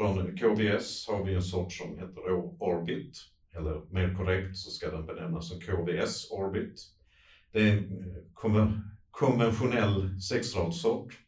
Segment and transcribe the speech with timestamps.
[0.00, 3.18] från KBS har vi en sort som heter Orbit,
[3.56, 6.80] eller mer korrekt så ska den benämnas som KVS Orbit.
[7.52, 8.74] Det är en eh,
[9.10, 11.18] konventionell sexradssort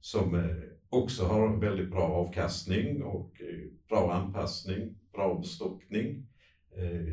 [0.00, 0.56] som eh,
[0.88, 6.26] också har väldigt bra avkastning och eh, bra anpassning, bra bestockning.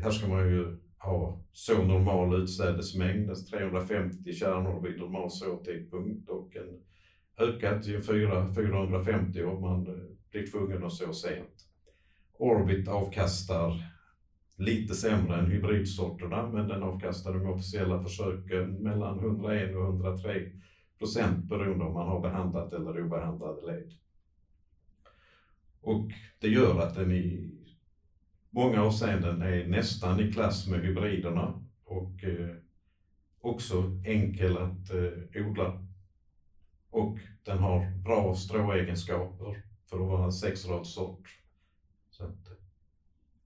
[0.02, 6.56] Här ska man ju ha så normal utsädesmängd, alltså 350 kärnor vid normal såtidpunkt och
[6.56, 6.80] en
[7.48, 9.86] ökat till 450 om man
[10.32, 11.66] blir tvungen att så sent.
[12.38, 13.92] Orbit avkastar
[14.56, 20.52] lite sämre än hybridsorterna men den avkastar de officiella försöken mellan 101 och 103
[20.98, 23.92] procent beroende om man har behandlat eller obehandlade led.
[25.80, 27.50] Och det gör att den i
[28.50, 32.56] många avseenden är nästan i klass med hybriderna och eh,
[33.40, 35.86] också enkel att eh, odla.
[36.90, 41.38] Och den har bra stråegenskaper för att vara en sexradssort.
[42.10, 42.48] Så att,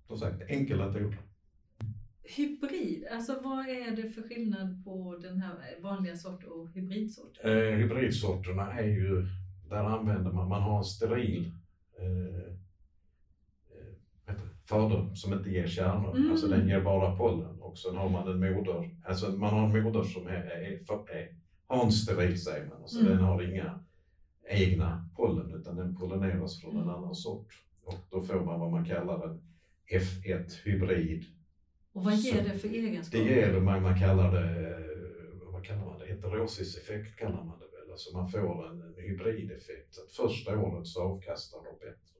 [0.06, 1.18] som sagt, enkel att odla.
[2.22, 7.38] Hybrid, alltså vad är det för skillnad på den här vanliga sort och hybridsort?
[7.44, 9.26] Eh, hybridsorterna är ju,
[9.68, 11.52] där använder man, man har en steril
[11.98, 12.52] eh,
[14.26, 16.30] eh fader som inte ger kärnor, mm.
[16.30, 19.82] alltså den ger bara pollen och sen har man en moder, alltså man har en
[19.82, 23.12] moder som är, är, är, har en steril säger man, alltså mm.
[23.12, 23.80] den har inga
[24.48, 28.84] egna pollen utan den pollineras från en annan sort och då får man vad man
[28.84, 29.40] kallar en
[29.90, 31.24] F1 hybrid
[31.96, 33.24] och vad ger det för egenskaper?
[33.24, 34.76] Det ger det, man, man kallar det,
[35.52, 37.90] vad kallar man det, heterosiseffekt kallar man det väl.
[37.90, 39.98] Alltså man får en, en hybrideffekt.
[39.98, 42.15] Att första året så avkastar de bättre.